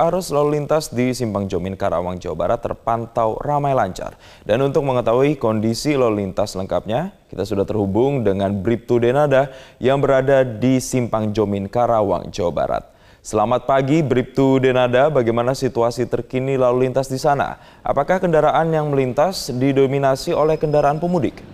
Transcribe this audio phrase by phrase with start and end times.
[0.00, 4.16] arus lalu lintas di Simpang Jomin Karawang, Jawa Barat terpantau ramai lancar.
[4.48, 10.40] Dan untuk mengetahui kondisi lalu lintas lengkapnya, kita sudah terhubung dengan Bribtu Denada yang berada
[10.40, 12.84] di Simpang Jomin Karawang, Jawa Barat.
[13.20, 17.60] Selamat pagi Bribtu Denada, bagaimana situasi terkini lalu lintas di sana?
[17.84, 21.49] Apakah kendaraan yang melintas didominasi oleh kendaraan pemudik?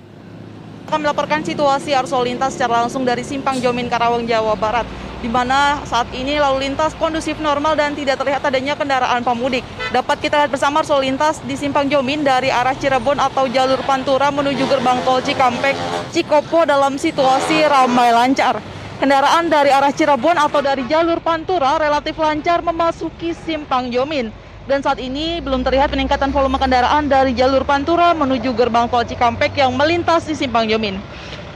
[0.87, 4.87] Akan melaporkan situasi arus lalu lintas secara langsung dari Simpang Jomin Karawang Jawa Barat
[5.19, 9.67] di mana saat ini lalu lintas kondusif normal dan tidak terlihat adanya kendaraan pemudik.
[9.91, 14.31] Dapat kita lihat bersama lalu lintas di Simpang Jomin dari arah Cirebon atau jalur Pantura
[14.31, 15.75] menuju gerbang tol Cikampek,
[16.15, 18.63] Cikopo dalam situasi ramai lancar.
[19.03, 24.99] Kendaraan dari arah Cirebon atau dari jalur Pantura relatif lancar memasuki Simpang Jomin dan saat
[24.99, 30.27] ini belum terlihat peningkatan volume kendaraan dari jalur Pantura menuju gerbang tol Cikampek yang melintas
[30.27, 30.99] di Simpang Jomin.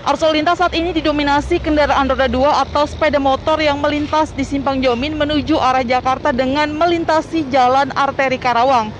[0.07, 4.47] Arus lalu lintas saat ini didominasi kendaraan roda 2 atau sepeda motor yang melintas di
[4.47, 8.95] Simpang Jomin menuju arah Jakarta dengan melintasi jalan arteri Karawang.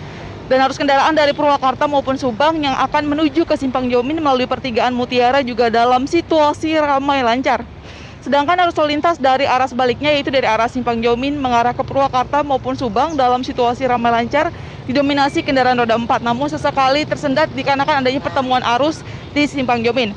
[0.51, 4.91] Dan arus kendaraan dari Purwakarta maupun Subang yang akan menuju ke Simpang Jomin melalui pertigaan
[4.91, 7.63] Mutiara juga dalam situasi ramai lancar.
[8.21, 12.45] Sedangkan arus lalu lintas dari arah sebaliknya yaitu dari arah Simpang Jomin mengarah ke Purwakarta
[12.45, 14.53] maupun Subang dalam situasi ramai lancar
[14.85, 19.01] didominasi kendaraan roda 4 namun sesekali tersendat dikarenakan adanya pertemuan arus
[19.33, 20.13] di Simpang Jomin.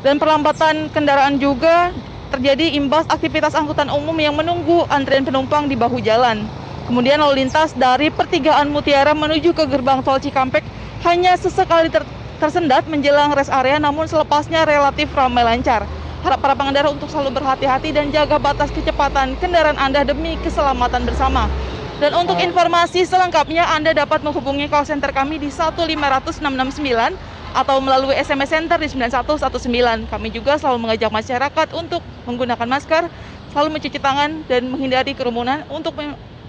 [0.00, 1.92] Dan perlambatan kendaraan juga
[2.32, 6.48] terjadi imbas aktivitas angkutan umum yang menunggu antrian penumpang di bahu jalan.
[6.88, 10.64] Kemudian lalu lintas dari pertigaan Mutiara menuju ke gerbang tol Cikampek
[11.04, 12.08] hanya sesekali ter
[12.40, 15.84] tersendat menjelang rest area namun selepasnya relatif ramai lancar
[16.24, 21.52] harap para pengendara untuk selalu berhati-hati dan jaga batas kecepatan kendaraan Anda demi keselamatan bersama.
[22.00, 27.14] Dan untuk informasi selengkapnya Anda dapat menghubungi call center kami di 1500669
[27.54, 30.10] atau melalui SMS Center di 9119.
[30.10, 33.06] Kami juga selalu mengajak masyarakat untuk menggunakan masker,
[33.54, 35.94] selalu mencuci tangan dan menghindari kerumunan untuk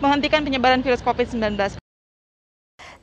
[0.01, 1.77] menghentikan penyebaran virus COVID-19.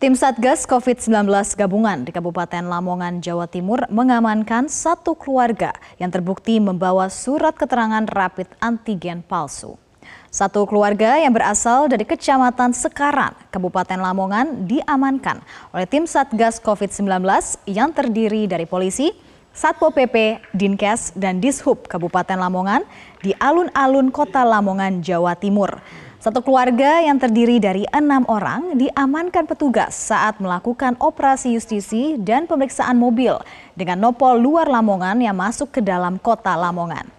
[0.03, 7.07] Tim Satgas COVID-19 gabungan di Kabupaten Lamongan, Jawa Timur mengamankan satu keluarga yang terbukti membawa
[7.07, 9.79] surat keterangan rapid antigen palsu.
[10.27, 15.39] Satu keluarga yang berasal dari Kecamatan Sekaran, Kabupaten Lamongan diamankan
[15.71, 17.23] oleh tim Satgas COVID-19
[17.71, 19.15] yang terdiri dari polisi,
[19.55, 22.83] Satpol PP, Dinkes, dan Dishub Kabupaten Lamongan
[23.23, 25.79] di alun-alun kota Lamongan, Jawa Timur.
[26.23, 32.95] Satu keluarga yang terdiri dari enam orang diamankan petugas saat melakukan operasi justisi dan pemeriksaan
[32.95, 33.43] mobil
[33.75, 37.11] dengan nopol luar Lamongan yang masuk ke dalam kota Lamongan.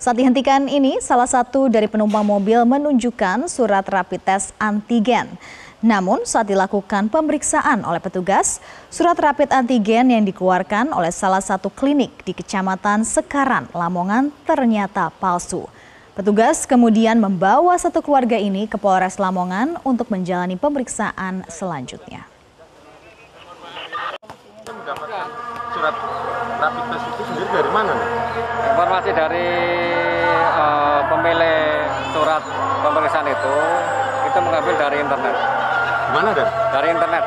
[0.00, 5.28] Saat dihentikan ini, salah satu dari penumpang mobil menunjukkan surat rapid test antigen.
[5.84, 12.24] Namun saat dilakukan pemeriksaan oleh petugas, surat rapid antigen yang dikeluarkan oleh salah satu klinik
[12.24, 15.68] di Kecamatan Sekaran, Lamongan ternyata palsu.
[16.12, 22.28] Petugas kemudian membawa satu keluarga ini ke Polres Lamongan untuk menjalani pemeriksaan selanjutnya.
[25.72, 25.96] Surat
[26.60, 28.10] rapid test itu sendiri dari mana nih?
[28.76, 29.48] Informasi dari
[30.52, 31.80] uh, pemilik
[32.12, 32.44] surat
[32.84, 33.56] pemeriksaan itu,
[34.28, 35.36] itu mengambil dari internet.
[36.12, 36.48] Mana dan?
[36.76, 37.24] Dari internet.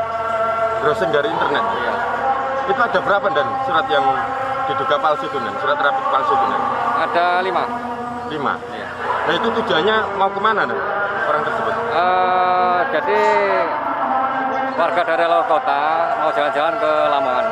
[0.85, 1.63] Browsing dari internet?
[1.73, 1.93] Iya.
[2.69, 4.05] Itu ada berapa dan surat yang
[4.69, 5.57] diduga palsu itu dan?
[5.57, 6.61] Surat rapid palsu itu dan?
[7.09, 7.65] Ada lima.
[8.29, 8.53] Lima?
[9.25, 10.79] Nah itu tujuannya mau ke mana nih
[11.25, 11.73] orang tersebut?
[11.89, 13.21] Uh, jadi
[14.77, 15.81] warga dari luar kota
[16.21, 17.45] mau jalan-jalan ke Lamongan.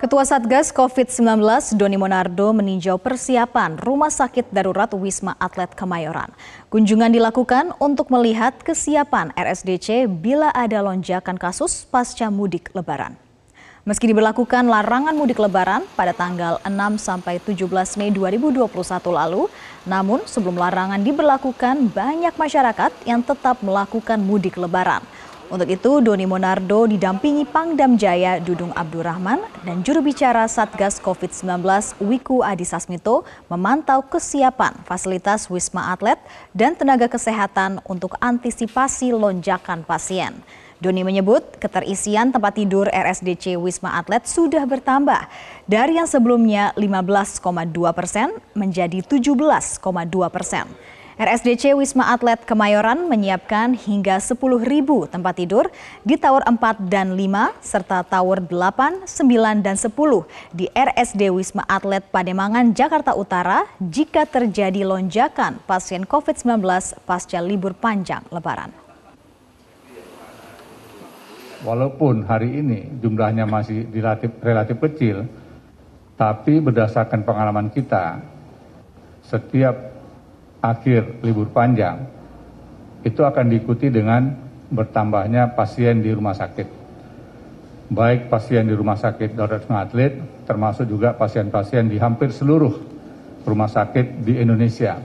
[0.00, 1.44] Ketua Satgas COVID-19
[1.76, 6.32] Doni Monardo meninjau persiapan Rumah Sakit Darurat Wisma Atlet Kemayoran.
[6.72, 13.29] Kunjungan dilakukan untuk melihat kesiapan RSDC bila ada lonjakan kasus pasca mudik lebaran.
[13.88, 17.64] Meski diberlakukan larangan mudik lebaran pada tanggal 6 sampai 17
[17.96, 18.68] Mei 2021
[19.08, 19.48] lalu,
[19.88, 25.00] namun sebelum larangan diberlakukan banyak masyarakat yang tetap melakukan mudik lebaran.
[25.48, 31.64] Untuk itu, Doni Monardo didampingi Pangdam Jaya Dudung Abdurrahman dan juru bicara Satgas COVID-19
[32.04, 36.20] Wiku Adisasmito memantau kesiapan fasilitas Wisma Atlet
[36.52, 40.36] dan tenaga kesehatan untuk antisipasi lonjakan pasien.
[40.80, 45.28] Doni menyebut keterisian tempat tidur RSDC Wisma Atlet sudah bertambah
[45.68, 47.44] dari yang sebelumnya 15,2
[47.92, 49.76] persen menjadi 17,2
[50.32, 50.64] persen.
[51.20, 54.40] RSDC Wisma Atlet Kemayoran menyiapkan hingga 10.000
[55.12, 55.68] tempat tidur
[56.00, 59.92] di Tower 4 dan 5 serta Tower 8, 9, dan 10
[60.56, 66.64] di RSD Wisma Atlet Pademangan, Jakarta Utara jika terjadi lonjakan pasien COVID-19
[67.04, 68.89] pasca libur panjang Lebaran
[71.64, 75.28] walaupun hari ini jumlahnya masih relatif, relatif kecil,
[76.16, 78.20] tapi berdasarkan pengalaman kita,
[79.24, 79.76] setiap
[80.60, 82.04] akhir libur panjang,
[83.00, 84.36] itu akan diikuti dengan
[84.68, 86.80] bertambahnya pasien di rumah sakit.
[87.90, 92.78] Baik pasien di rumah sakit Darurat Atlet, termasuk juga pasien-pasien di hampir seluruh
[93.42, 95.00] rumah sakit di Indonesia.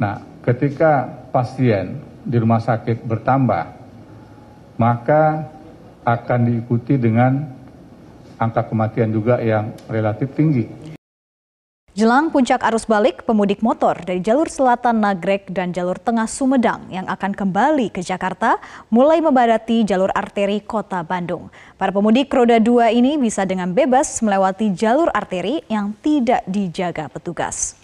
[0.00, 3.83] Nah, ketika pasien di rumah sakit bertambah,
[4.76, 5.48] maka
[6.04, 7.48] akan diikuti dengan
[8.36, 10.66] angka kematian juga yang relatif tinggi.
[11.94, 17.06] Jelang puncak arus balik, pemudik motor dari jalur selatan Nagrek dan jalur tengah Sumedang yang
[17.06, 18.58] akan kembali ke Jakarta
[18.90, 21.54] mulai membadati jalur arteri kota Bandung.
[21.78, 27.78] Para pemudik roda dua ini bisa dengan bebas melewati jalur arteri yang tidak dijaga petugas.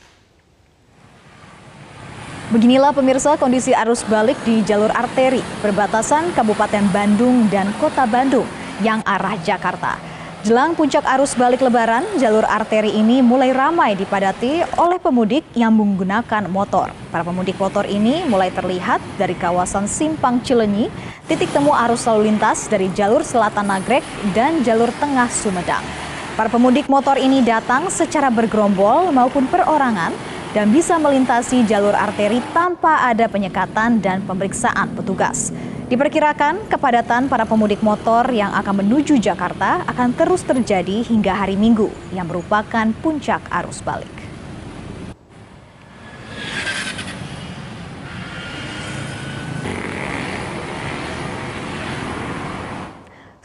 [2.51, 8.43] Beginilah pemirsa kondisi arus balik di jalur arteri perbatasan Kabupaten Bandung dan Kota Bandung
[8.83, 9.95] yang arah Jakarta.
[10.43, 16.51] Jelang puncak arus balik lebaran, jalur arteri ini mulai ramai dipadati oleh pemudik yang menggunakan
[16.51, 16.91] motor.
[17.15, 20.91] Para pemudik motor ini mulai terlihat dari kawasan Simpang Cilenyi,
[21.31, 24.03] titik temu arus lalu lintas dari jalur selatan Nagrek
[24.35, 25.87] dan jalur tengah Sumedang.
[26.35, 30.11] Para pemudik motor ini datang secara bergerombol maupun perorangan
[30.51, 35.55] dan bisa melintasi jalur arteri tanpa ada penyekatan dan pemeriksaan petugas.
[35.91, 41.91] Diperkirakan kepadatan para pemudik motor yang akan menuju Jakarta akan terus terjadi hingga hari Minggu
[42.15, 44.20] yang merupakan puncak arus balik.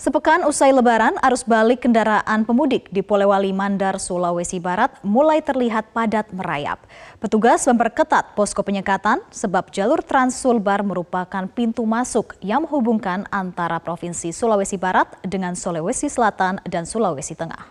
[0.05, 6.29] Sepekan usai lebaran, arus balik kendaraan pemudik di Polewali Mandar, Sulawesi Barat mulai terlihat padat
[6.29, 6.77] merayap.
[7.17, 14.29] Petugas memperketat posko penyekatan sebab jalur Trans Sulbar merupakan pintu masuk yang menghubungkan antara Provinsi
[14.29, 17.65] Sulawesi Barat dengan Sulawesi Selatan dan Sulawesi Tengah.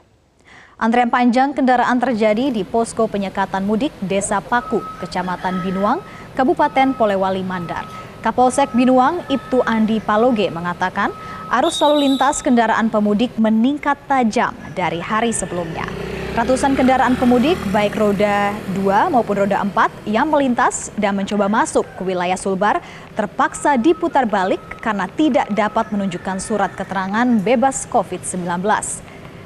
[0.74, 6.02] Antrean panjang kendaraan terjadi di posko penyekatan mudik Desa Paku, Kecamatan Binuang,
[6.34, 7.86] Kabupaten Polewali Mandar.
[8.26, 11.12] Kapolsek Binuang, Ibtu Andi Paloge mengatakan
[11.54, 15.86] arus lalu lintas kendaraan pemudik meningkat tajam dari hari sebelumnya.
[16.34, 18.82] Ratusan kendaraan pemudik baik roda 2
[19.14, 22.82] maupun roda 4 yang melintas dan mencoba masuk ke wilayah Sulbar
[23.14, 28.50] terpaksa diputar balik karena tidak dapat menunjukkan surat keterangan bebas COVID-19.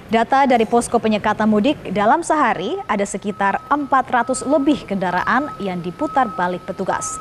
[0.08, 6.64] Data dari posko penyekatan mudik dalam sehari ada sekitar 400 lebih kendaraan yang diputar balik
[6.64, 7.20] petugas.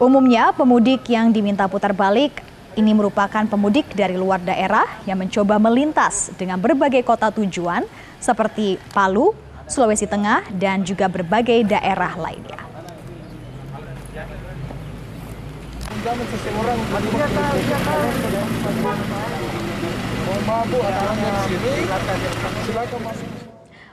[0.00, 2.40] Umumnya pemudik yang diminta putar balik
[2.76, 7.84] ini merupakan pemudik dari luar daerah yang mencoba melintas dengan berbagai kota tujuan
[8.16, 9.36] seperti Palu,
[9.68, 12.60] Sulawesi Tengah, dan juga berbagai daerah lainnya.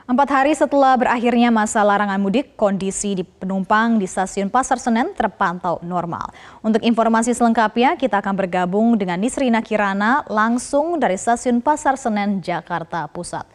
[0.10, 5.78] Empat hari setelah berakhirnya masa larangan mudik, kondisi di penumpang di stasiun Pasar Senen terpantau
[5.86, 6.34] normal.
[6.66, 13.06] Untuk informasi selengkapnya, kita akan bergabung dengan Nisrina Kirana langsung dari stasiun Pasar Senen, Jakarta
[13.06, 13.46] Pusat.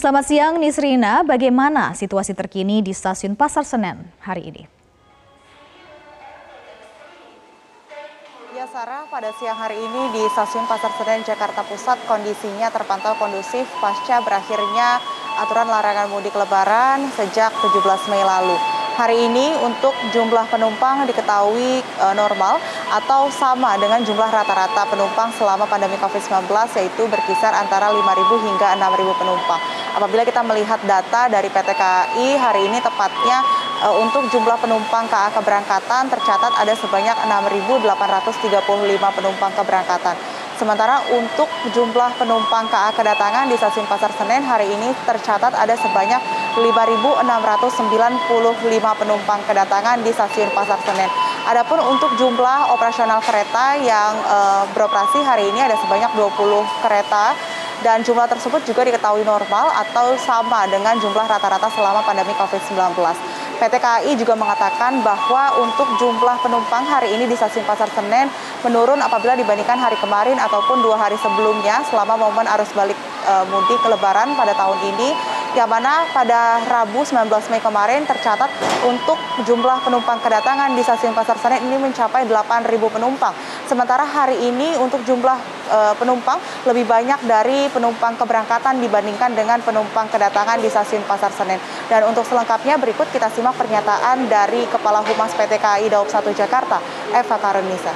[0.00, 4.64] Selamat siang Nisrina, bagaimana situasi terkini di stasiun Pasar Senen hari ini?
[8.56, 13.68] Ya Sarah, pada siang hari ini di Stasiun Pasar Senen Jakarta Pusat kondisinya terpantau kondusif
[13.78, 14.98] pasca berakhirnya
[15.38, 18.58] aturan larangan mudik lebaran sejak 17 Mei lalu.
[18.98, 22.58] Hari ini untuk jumlah penumpang diketahui e, normal
[22.90, 28.02] atau sama dengan jumlah rata-rata penumpang selama pandemi COVID-19 yaitu berkisar antara 5.000
[28.42, 29.60] hingga 6.000 penumpang.
[29.94, 33.38] Apabila kita melihat data dari PT KAI hari ini tepatnya
[33.86, 38.58] e, untuk jumlah penumpang KA keberangkatan tercatat ada sebanyak 6.835
[39.14, 40.18] penumpang keberangkatan.
[40.58, 46.22] Sementara untuk jumlah penumpang KA kedatangan di stasiun Pasar Senen hari ini tercatat ada sebanyak
[46.54, 47.26] 5.695
[48.94, 51.10] penumpang kedatangan di stasiun Pasar Senen.
[51.50, 54.38] Adapun untuk jumlah operasional kereta yang e,
[54.76, 57.34] beroperasi hari ini ada sebanyak 20 kereta
[57.82, 63.02] dan jumlah tersebut juga diketahui normal atau sama dengan jumlah rata-rata selama pandemi COVID-19.
[63.58, 68.30] PT KAI juga mengatakan bahwa untuk jumlah penumpang hari ini di stasiun Pasar Senen
[68.62, 72.94] menurun apabila dibandingkan hari kemarin ataupun dua hari sebelumnya selama momen arus balik
[73.26, 75.10] e, mudik lebaran pada tahun ini
[75.58, 78.46] yang mana pada Rabu 19 Mei kemarin tercatat
[78.86, 83.34] untuk jumlah penumpang kedatangan di stasiun Pasar Senen ini mencapai 8.000 penumpang.
[83.66, 85.34] Sementara hari ini untuk jumlah
[85.66, 91.58] e, penumpang lebih banyak dari penumpang keberangkatan dibandingkan dengan penumpang kedatangan di stasiun Pasar Senen.
[91.90, 96.78] Dan untuk selengkapnya berikut kita simak pernyataan dari Kepala Humas PT KAI Daob 1 Jakarta,
[97.10, 97.90] Eva Karenisa.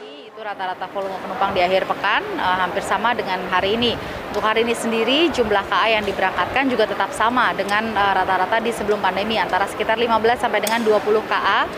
[0.00, 3.94] Itu rata-rata volume penumpang di akhir pekan uh, hampir sama dengan hari ini.
[4.34, 8.62] Untuk hari ini sendiri jumlah KA yang diberangkatkan juga tetap sama dengan eh, rata-rata uh,
[8.62, 10.10] di sebelum pandemi antara sekitar 15
[10.42, 11.70] sampai dengan 20 KA.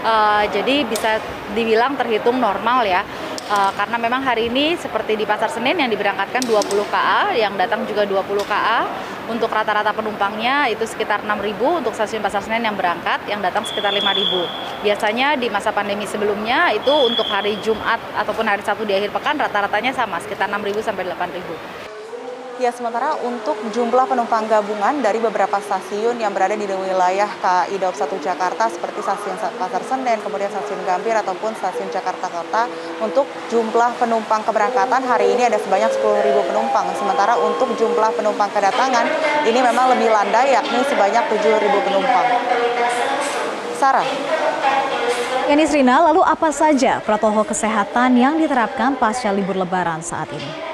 [0.00, 1.18] Uh, jadi bisa
[1.58, 3.02] dibilang terhitung normal ya.
[3.50, 7.82] Uh, karena memang hari ini seperti di Pasar Senen yang diberangkatkan 20 KA, yang datang
[7.82, 8.86] juga 20 KA.
[9.30, 13.94] Untuk rata-rata penumpangnya itu sekitar 6.000 untuk stasiun Pasar Senen yang berangkat, yang datang sekitar
[13.94, 14.26] 5.000.
[14.82, 19.38] Biasanya di masa pandemi sebelumnya itu untuk hari Jumat ataupun hari Sabtu di akhir pekan
[19.38, 21.89] rata-ratanya sama sekitar 6.000 sampai 8.000.
[22.60, 27.96] Ya, sementara untuk jumlah penumpang gabungan dari beberapa stasiun yang berada di wilayah KAI Daup
[27.96, 32.68] 1 Jakarta seperti stasiun Pasar Senen, kemudian stasiun Gambir ataupun stasiun Jakarta Kota
[33.00, 36.84] untuk jumlah penumpang keberangkatan hari ini ada sebanyak 10.000 penumpang.
[37.00, 39.08] Sementara untuk jumlah penumpang kedatangan
[39.48, 42.26] ini memang lebih landai yakni sebanyak 7.000 penumpang.
[43.80, 44.04] Sarah.
[45.48, 50.69] Yani Srina, lalu apa saja protokol kesehatan yang diterapkan pasca libur lebaran saat ini?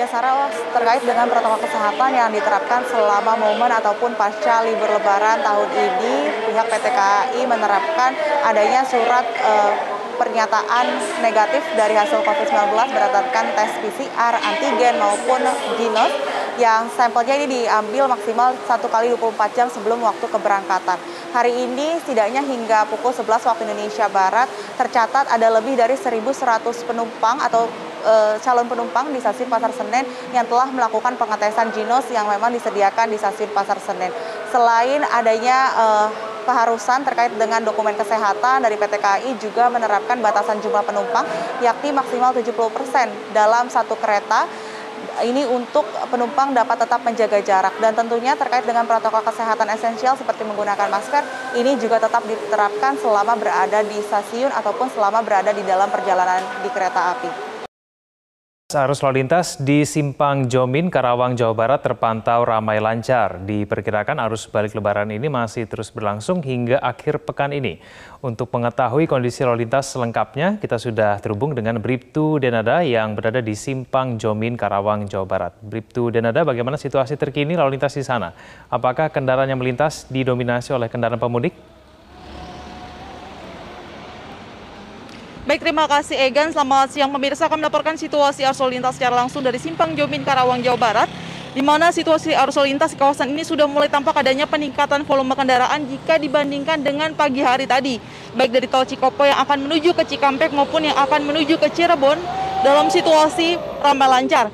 [0.00, 5.68] Ya Sarah, terkait dengan protokol kesehatan yang diterapkan selama momen ataupun pasca libur lebaran tahun
[5.76, 8.16] ini, pihak PT KAI menerapkan
[8.48, 9.72] adanya surat eh,
[10.16, 10.88] pernyataan
[11.20, 15.44] negatif dari hasil COVID-19 berdasarkan tes PCR, antigen maupun
[15.76, 16.16] ginos
[16.56, 20.96] yang sampelnya ini diambil maksimal 1 kali 24 jam sebelum waktu keberangkatan.
[21.36, 24.48] Hari ini setidaknya hingga pukul 11 waktu Indonesia Barat
[24.80, 30.44] tercatat ada lebih dari 1.100 penumpang atau uh, calon penumpang di stasiun Pasar Senen yang
[30.48, 34.12] telah melakukan pengetesan Ginos yang memang disediakan di stasiun Pasar Senen.
[34.50, 36.08] Selain adanya uh,
[36.44, 41.22] keharusan terkait dengan dokumen kesehatan dari PT KAI juga menerapkan batasan jumlah penumpang
[41.60, 42.56] yakni maksimal 70%
[43.36, 44.48] dalam satu kereta
[45.24, 50.44] ini untuk penumpang dapat tetap menjaga jarak dan tentunya terkait dengan protokol kesehatan esensial seperti
[50.44, 51.22] menggunakan masker
[51.56, 56.68] ini juga tetap diterapkan selama berada di stasiun ataupun selama berada di dalam perjalanan di
[56.72, 57.49] kereta api.
[58.70, 63.42] Arus lalu lintas di Simpang Jomin, Karawang, Jawa Barat terpantau ramai lancar.
[63.42, 67.82] Diperkirakan arus balik lebaran ini masih terus berlangsung hingga akhir pekan ini.
[68.22, 73.58] Untuk mengetahui kondisi lalu lintas selengkapnya, kita sudah terhubung dengan Bribtu Denada yang berada di
[73.58, 75.52] Simpang Jomin, Karawang, Jawa Barat.
[75.58, 78.30] Bribtu Denada, bagaimana situasi terkini lalu lintas di sana?
[78.70, 81.79] Apakah kendaraan yang melintas didominasi oleh kendaraan pemudik?
[85.40, 86.52] Baik, terima kasih Egan.
[86.52, 87.48] Selamat siang pemirsa.
[87.48, 91.08] Kami melaporkan situasi arus lalu lintas secara langsung dari Simpang Jomin, Karawang, Jawa Barat
[91.56, 95.32] di mana situasi arus lalu lintas di kawasan ini sudah mulai tampak adanya peningkatan volume
[95.32, 97.96] kendaraan jika dibandingkan dengan pagi hari tadi,
[98.36, 102.20] baik dari tol Cikopo yang akan menuju ke Cikampek maupun yang akan menuju ke Cirebon
[102.60, 104.52] dalam situasi ramai lancar.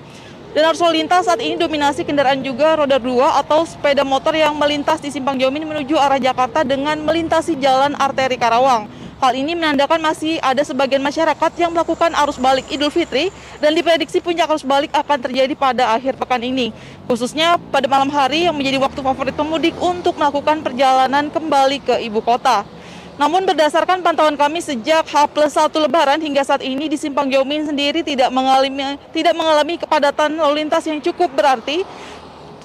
[0.54, 4.54] Dan arus lalu lintas saat ini dominasi kendaraan juga roda dua atau sepeda motor yang
[4.54, 8.86] melintas di Simpang Jomin menuju arah Jakarta dengan melintasi jalan arteri Karawang.
[9.16, 13.32] Hal ini menandakan masih ada sebagian masyarakat yang melakukan arus balik Idul Fitri
[13.64, 16.68] dan diprediksi puncak arus balik akan terjadi pada akhir pekan ini.
[17.08, 22.20] Khususnya pada malam hari yang menjadi waktu favorit pemudik untuk melakukan perjalanan kembali ke ibu
[22.20, 22.68] kota.
[23.16, 27.64] Namun berdasarkan pantauan kami sejak H plus 1 Lebaran hingga saat ini di Simpang Jomin
[27.64, 31.88] sendiri tidak mengalami tidak mengalami kepadatan lalu lintas yang cukup berarti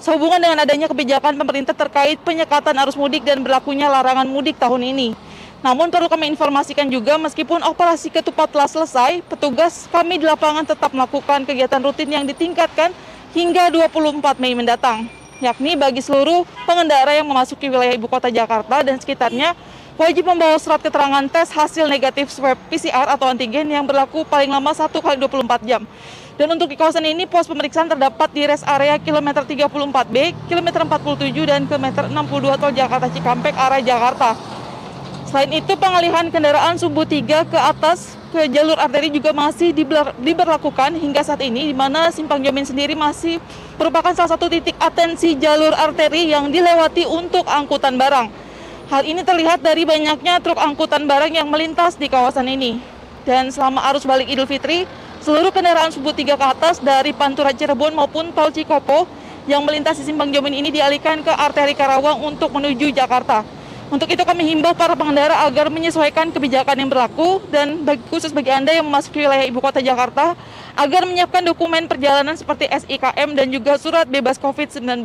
[0.04, 5.32] sehubungan dengan adanya kebijakan pemerintah terkait penyekatan arus mudik dan berlakunya larangan mudik tahun ini.
[5.62, 10.90] Namun perlu kami informasikan juga meskipun operasi ketupat telah selesai, petugas kami di lapangan tetap
[10.90, 12.90] melakukan kegiatan rutin yang ditingkatkan
[13.38, 15.06] hingga 24 Mei mendatang.
[15.38, 19.54] Yakni bagi seluruh pengendara yang memasuki wilayah ibu kota Jakarta dan sekitarnya
[20.02, 24.74] wajib membawa surat keterangan tes hasil negatif swab PCR atau antigen yang berlaku paling lama
[24.74, 25.86] 1 kali 24 jam.
[26.42, 31.38] Dan untuk di kawasan ini pos pemeriksaan terdapat di rest area kilometer 34B, kilometer 47
[31.46, 34.51] dan kilometer 62 tol Jakarta Cikampek arah Jakarta.
[35.32, 39.72] Selain itu, pengalihan kendaraan sumbu 3 ke atas ke jalur arteri juga masih
[40.20, 43.40] diberlakukan hingga saat ini, di mana Simpang Jomin sendiri masih
[43.80, 48.28] merupakan salah satu titik atensi jalur arteri yang dilewati untuk angkutan barang.
[48.92, 52.84] Hal ini terlihat dari banyaknya truk angkutan barang yang melintas di kawasan ini.
[53.24, 54.84] Dan selama arus balik Idul Fitri,
[55.24, 59.08] seluruh kendaraan sumbu 3 ke atas dari Pantura Cirebon maupun Tol Cikopo
[59.48, 63.61] yang melintas di Simpang Jomin ini dialihkan ke arteri Karawang untuk menuju Jakarta.
[63.92, 68.48] Untuk itu kami himbau para pengendara agar menyesuaikan kebijakan yang berlaku dan bagi, khusus bagi
[68.48, 70.32] Anda yang memasuki wilayah ibu kota Jakarta
[70.80, 75.04] agar menyiapkan dokumen perjalanan seperti SIKM dan juga surat bebas COVID-19.